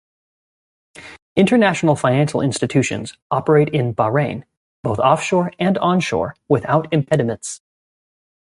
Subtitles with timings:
[1.35, 4.43] International financial institutions operate in Bahrain,
[4.81, 7.61] both offshore and onshore, without impediments.